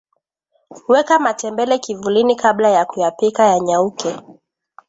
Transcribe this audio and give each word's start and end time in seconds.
weka 0.87 1.19
matembele 1.19 1.77
kivulini 1.79 2.35
kabla 2.35 2.69
ya 2.69 2.85
kuyapika 2.85 3.43
yanyauke 3.45 4.15